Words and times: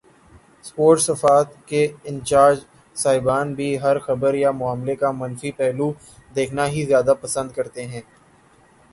Sports 0.63 1.03
صفحات 1.05 1.47
کے 1.67 1.81
incharge 2.03 2.59
صاحبان 2.95 3.53
بھی 3.53 3.69
ہر 3.81 3.99
خبر 3.99 4.33
یا 4.33 4.51
معاملے 4.51 4.95
کا 4.95 5.11
منفی 5.11 5.51
پہلو 5.57 5.91
دیکھنا 6.35 6.65
ہی 6.67 6.85
زیادہ 6.85 7.13
پسند 7.21 7.51
کرتے 7.51 7.85
ہیں۔ 7.87 8.01